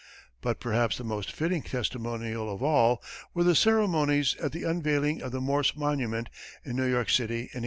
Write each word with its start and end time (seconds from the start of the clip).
But 0.41 0.59
perhaps 0.59 0.97
the 0.97 1.03
most 1.03 1.31
fitting 1.31 1.61
testimonial 1.61 2.51
of 2.51 2.63
all 2.63 3.03
were 3.35 3.43
the 3.43 3.53
ceremonies 3.53 4.35
at 4.37 4.51
the 4.51 4.63
unveiling 4.63 5.21
of 5.21 5.31
the 5.31 5.39
Morse 5.41 5.75
monument 5.75 6.27
in 6.65 6.75
New 6.75 6.87
York 6.89 7.07
City 7.11 7.35
in 7.35 7.59
1871. 7.59 7.59